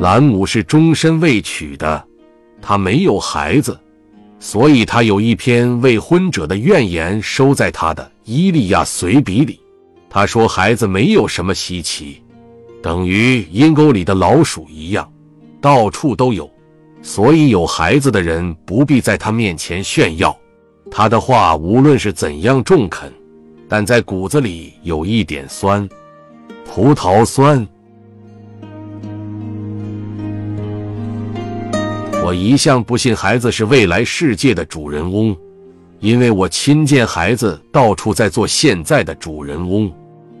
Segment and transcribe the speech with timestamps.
[0.00, 2.04] 兰姆是终身未娶的，
[2.62, 3.76] 他没有孩子，
[4.38, 9.58] 所以他有一篇未婚者的怨言收在他的《伊利亚随笔》里。
[10.08, 12.22] 他说：“孩子没有什么稀奇，
[12.80, 15.10] 等于阴沟里的老鼠一样，
[15.60, 16.48] 到处都有。
[17.02, 20.36] 所以有孩子的人不必在他面前炫耀。
[20.90, 23.12] 他的话无论是怎样中肯，
[23.68, 25.88] 但在骨子里有一点酸，
[26.64, 27.66] 葡萄酸。”
[32.24, 35.34] 我一向不信孩子是未来世界的主人翁，
[35.98, 39.90] 因为我亲见孩子到处在做现在的主人翁。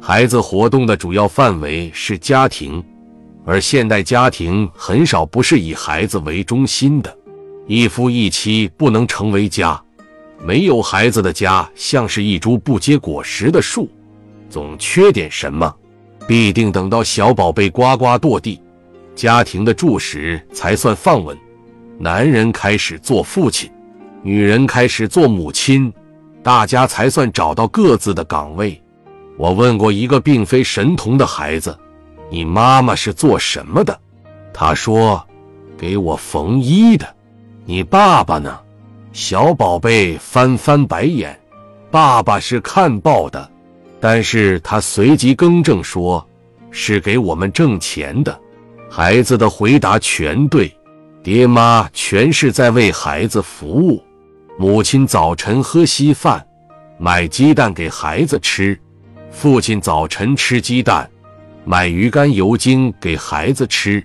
[0.00, 2.82] 孩子活动的主要范围是家庭，
[3.44, 7.16] 而现代家庭很少不是以孩子为中心的。
[7.68, 9.80] 一夫一妻不能成为家，
[10.44, 13.88] 没有孩子的家像是一株不结果实的树，
[14.50, 15.72] 总缺点什么，
[16.26, 18.60] 必定等到小宝贝呱呱堕地，
[19.14, 21.36] 家庭的柱石才算放稳。
[21.98, 23.70] 男人开始做父亲，
[24.22, 25.90] 女人开始做母亲，
[26.42, 28.80] 大家才算找到各自的岗位。
[29.38, 31.76] 我问过一个并非神童的孩子
[32.30, 33.98] ：“你妈妈是做什么的？”
[34.52, 35.26] 他说
[35.78, 37.06] ：“给我缝衣的。”
[37.64, 38.60] 你爸爸呢？
[39.12, 41.38] 小宝贝翻翻白眼
[41.90, 43.50] ：“爸爸是看报的。”
[43.98, 46.26] 但是他随即更正说
[46.70, 48.38] ：“是给我们挣钱的。”
[48.90, 50.70] 孩子的回答全对。
[51.26, 54.00] 爹妈全是在为孩子服务。
[54.56, 56.46] 母亲早晨喝稀饭，
[57.00, 58.78] 买鸡蛋给孩子吃；
[59.28, 61.10] 父亲早晨吃鸡蛋，
[61.64, 64.00] 买鱼肝油精给孩子吃。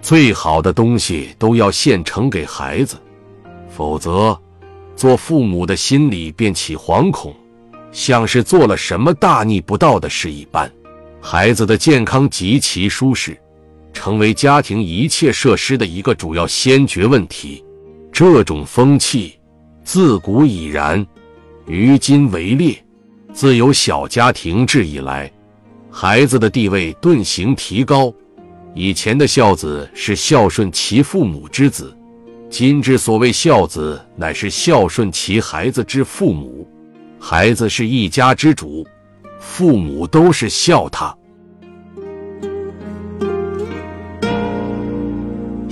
[0.00, 2.96] 最好的东西都要现成给孩子，
[3.68, 4.40] 否则，
[4.96, 7.36] 做父母的心里便起惶恐，
[7.92, 10.72] 像是做了什么大逆不道的事一般。
[11.20, 13.38] 孩子的健康极其舒适。
[13.92, 17.64] 成为家庭一切设施的一个主要先决问题。
[18.12, 19.38] 这种风气
[19.84, 21.04] 自古已然，
[21.66, 22.76] 于今为烈。
[23.32, 25.32] 自有小家庭制以来，
[25.90, 28.12] 孩子的地位顿行提高。
[28.74, 31.96] 以前的孝子是孝顺其父母之子，
[32.50, 36.68] 今之所谓孝子，乃是孝顺其孩子之父母。
[37.18, 38.86] 孩子是一家之主，
[39.38, 41.16] 父母都是孝他。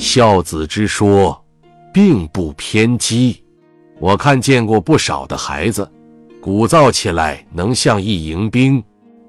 [0.01, 1.45] 孝子之说，
[1.93, 3.45] 并不偏激。
[3.99, 5.87] 我看见过不少的孩子，
[6.41, 8.83] 鼓噪起来能像一迎宾，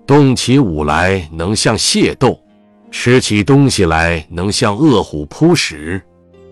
[0.07, 2.39] 动起舞来能像械斗，
[2.89, 6.01] 吃起东西来能像饿虎扑食。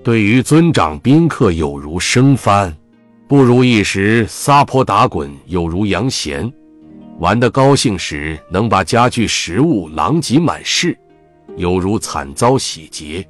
[0.03, 2.69] 对于尊长宾客，有如生番；
[3.25, 6.51] 不如意时撒泼打滚，有如杨贤。
[7.19, 10.97] 玩得高兴时，能把家具食物狼藉满室，
[11.55, 13.25] 有如惨遭洗劫。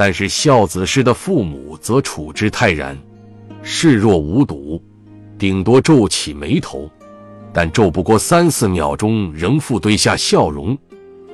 [0.00, 2.96] 但是孝子式的父母则处之泰然，
[3.64, 4.80] 视若无睹，
[5.36, 6.88] 顶多皱起眉头，
[7.52, 10.78] 但皱不过三四秒钟，仍复堆下笑容。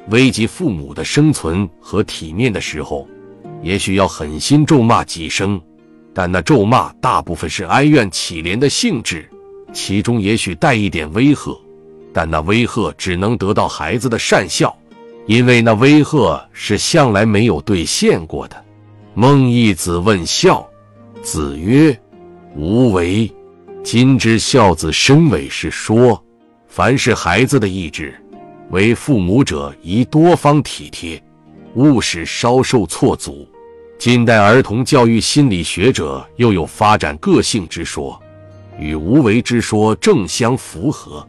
[0.08, 3.06] 危及父母的生存和体面的时候，
[3.60, 5.60] 也许要狠心咒骂几声，
[6.14, 9.28] 但那咒骂大部分是哀怨乞怜的性质，
[9.74, 11.54] 其中也许带一点威吓，
[12.14, 14.74] 但那威吓只能得到孩子的善笑。
[15.26, 18.64] 因为那威吓是向来没有兑现过的。
[19.14, 20.68] 孟义子问孝，
[21.22, 21.98] 子曰
[22.56, 23.30] ：“无为。”
[23.84, 26.22] 今之孝子身为是说，
[26.66, 28.14] 凡是孩子的意志，
[28.70, 31.22] 为父母者宜多方体贴，
[31.74, 33.46] 勿使稍受错阻。
[33.98, 38.20] 近代儿童教育心理学者又有发展个性之说，
[38.78, 41.26] 与无为之说正相符合。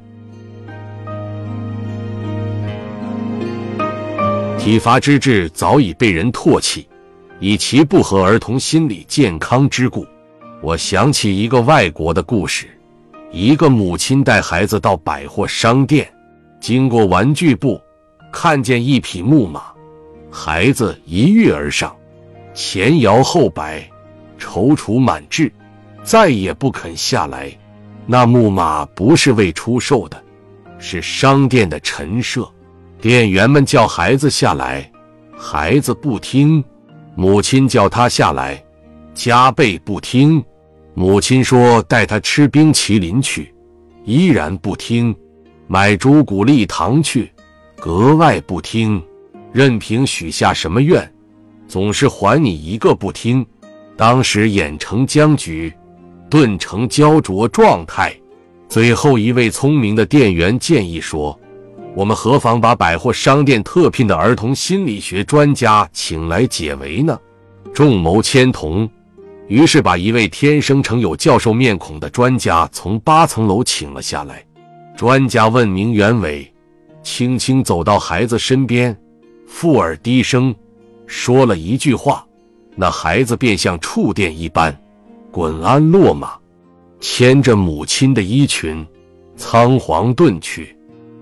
[4.66, 6.88] 体罚之治早已被人唾弃，
[7.40, 10.04] 以其不合儿童心理健康之故。
[10.60, 12.68] 我想起一个外国的故事：
[13.32, 16.12] 一个母亲带孩子到百货商店，
[16.60, 17.80] 经过玩具部，
[18.32, 19.66] 看见一匹木马，
[20.32, 21.96] 孩子一跃而上，
[22.56, 23.88] 前摇后摆，
[24.40, 25.54] 踌躇满志，
[26.04, 27.56] 再也不肯下来。
[28.08, 30.20] 那木马不是为出售的，
[30.80, 32.52] 是商店的陈设。
[33.06, 34.92] 店员们叫孩子下来，
[35.38, 36.64] 孩子不听；
[37.14, 38.60] 母亲叫他下来，
[39.14, 40.44] 加倍不听。
[40.96, 43.54] 母亲说带他吃冰淇淋去，
[44.06, 45.14] 依然不听；
[45.68, 47.32] 买朱古力糖去，
[47.80, 49.00] 格外不听。
[49.52, 51.08] 任凭许下什么愿，
[51.68, 53.46] 总是还你一个不听。
[53.96, 55.72] 当时演成僵局，
[56.28, 58.12] 顿成焦灼状态。
[58.68, 61.40] 最后一位聪明的店员建议说。
[61.96, 67.18] 我们何妨把百货商店特聘的儿童心理学专家请来解围呢？
[67.74, 68.88] 众谋千同，
[69.48, 74.46] 于是把一位天生成有教授面孔的专家从八层楼请了下来。
[74.98, 76.54] 专家问明原委，
[77.02, 78.98] 轻轻走到孩子身边，
[79.48, 80.54] 附耳低声
[81.08, 82.28] 说了一句话，
[82.76, 84.78] 那孩子便像触电一般，
[85.32, 86.34] 滚鞍落马，
[87.00, 88.86] 牵着母亲的衣裙，
[89.38, 90.75] 仓皇遁去。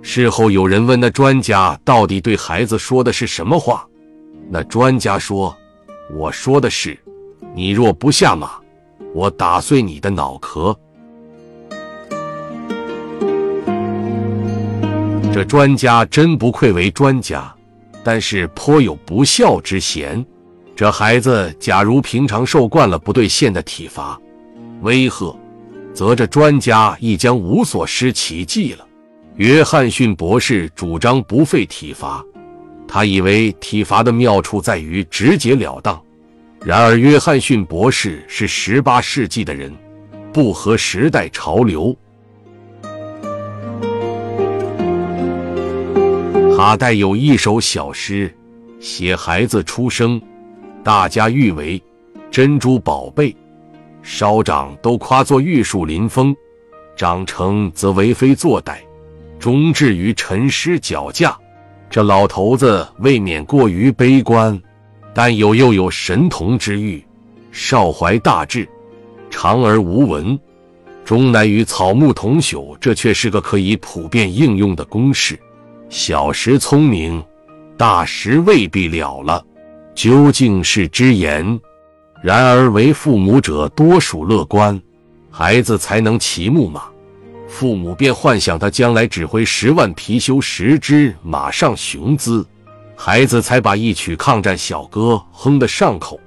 [0.05, 3.87] 事后有人问那专家到底对孩子说的是什么话，
[4.49, 5.55] 那专家说
[6.13, 6.99] ：“我说的是，
[7.55, 8.51] 你若不下马，
[9.15, 10.77] 我打碎你的脑壳。”
[15.33, 17.51] 这专家真不愧为专家，
[18.03, 20.23] 但是颇有不孝之嫌。
[20.75, 24.19] 这孩子假如平常受惯了不对线的体罚、
[24.81, 25.33] 威吓，
[25.93, 28.85] 则这专家亦将无所施其技了。
[29.37, 32.23] 约翰逊博士主张不费体罚，
[32.87, 35.99] 他以为体罚的妙处在于直截了当。
[36.63, 39.73] 然而，约翰逊博士是十八世纪的人，
[40.31, 41.97] 不合时代潮流。
[46.55, 48.31] 他带有一首小诗，
[48.79, 50.21] 写孩子出生，
[50.83, 51.81] 大家誉为
[52.29, 53.35] 珍珠宝贝，
[54.03, 56.35] 稍长都夸作玉树临风，
[56.95, 58.75] 长成则为非作歹。
[59.43, 61.37] 终至于沉尸脚架，
[61.89, 64.57] 这老头子未免过于悲观，
[65.13, 67.03] 但有又有神童之誉，
[67.51, 68.65] 少怀大志，
[69.29, 70.39] 长而无闻，
[71.03, 72.73] 终乃与草木同朽。
[72.79, 75.37] 这却是个可以普遍应用的公式。
[75.89, 77.21] 小时聪明，
[77.75, 79.45] 大时未必了了，
[79.93, 81.59] 究竟是之言。
[82.21, 84.81] 然而为父母者多属乐观，
[85.29, 86.83] 孩子才能骑木马。
[87.55, 92.43] 父母便幻想他将来指挥十万貔貅十只马上雄姿，
[92.95, 96.19] 孩子才把一曲抗战小歌哼得上口。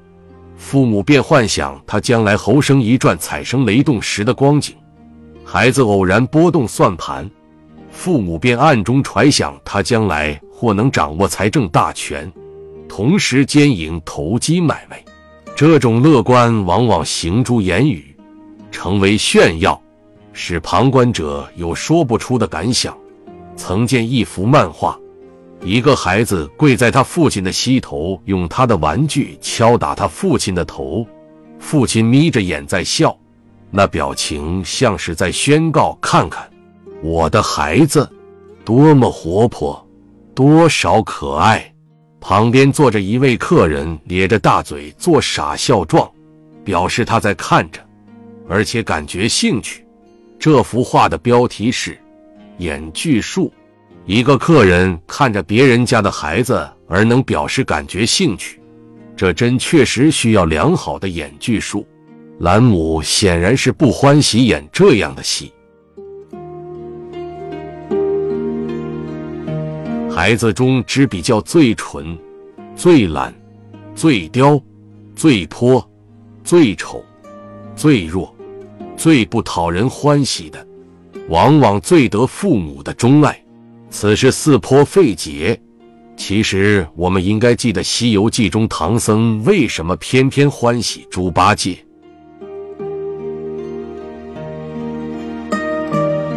[0.56, 4.76] 父母便幻想他将来喉声一转，彩声雷动时的光景。
[5.44, 7.28] 孩子偶然拨动算盘，
[7.90, 12.32] 父母便暗中揣想他将来或能掌握财政大权，
[12.88, 15.04] 同时兼营投机买卖。
[15.56, 18.16] 这种乐观往往行诸言语，
[18.70, 19.82] 成为炫耀。
[20.38, 22.94] 使旁观者有说不出的感想。
[23.56, 25.00] 曾见一幅漫画，
[25.62, 31.06] 一个孩子跪在他父亲的膝头，用他的玩具敲打他父亲的头，
[31.58, 33.16] 父亲眯着眼在笑，
[33.70, 36.46] 那表情像是在宣告：“看看
[37.02, 38.06] 我的孩子，
[38.62, 39.88] 多么活泼，
[40.34, 41.72] 多少可爱。”
[42.20, 46.06] 旁边坐着一位客人，咧着大嘴做傻笑状，
[46.62, 47.80] 表示他在看着，
[48.46, 49.85] 而且感觉兴趣。
[50.38, 51.98] 这幅画的标题是
[52.58, 53.52] “演剧术”。
[54.06, 58.60] 一个客人看着别人家的孩子而能表示感觉兴趣，
[59.16, 61.84] 这真确实需要良好的演剧术。
[62.38, 65.50] 兰姆显然是不欢喜演这样的戏。
[70.14, 72.16] 孩子中只比较最蠢、
[72.74, 73.34] 最懒、
[73.94, 74.60] 最刁、
[75.14, 75.82] 最泼、
[76.44, 77.02] 最丑、
[77.74, 78.35] 最弱。
[78.96, 80.66] 最不讨人欢喜的，
[81.28, 83.38] 往往最得父母的钟爱，
[83.90, 85.60] 此事似颇费解。
[86.16, 91.76] 其实，我们应该记得《西游记》中唐僧为什么偏偏欢喜猪八戒。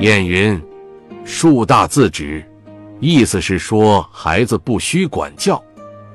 [0.01, 0.61] 谚云
[1.23, 2.43] ：“树大自直”，
[2.99, 5.63] 意思是说孩子不需管教，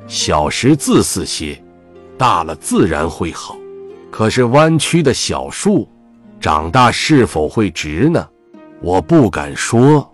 [0.07, 1.59] 小时自私些，
[2.19, 3.57] 大了自然会好。
[4.11, 5.89] 可是弯曲的小树。
[6.45, 8.29] 长大是否会直呢？
[8.83, 10.07] 我不敢说。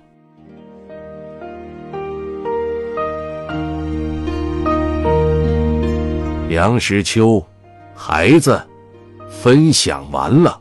[6.48, 7.44] 梁实秋，
[7.96, 8.62] 孩子，
[9.28, 10.60] 分享完了。